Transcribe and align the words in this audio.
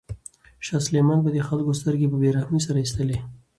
شاه 0.65 0.81
سلیمان 0.87 1.19
به 1.23 1.29
د 1.33 1.37
خلکو 1.49 1.71
سترګې 1.79 2.07
په 2.11 2.17
بې 2.21 2.29
رحمۍ 2.37 2.61
سره 2.67 2.77
ایستلې. 2.83 3.17